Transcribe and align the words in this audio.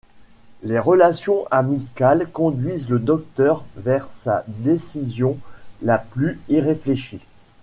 Les 0.63 0.79
relations 0.79 1.45
amicales 1.51 2.27
conduisent 2.33 2.89
le 2.89 2.97
Docteur 2.97 3.63
vers 3.77 4.09
sa 4.09 4.43
décision 4.47 5.37
la 5.83 5.99
plus 5.99 6.39
irréfléchie. 6.49 7.21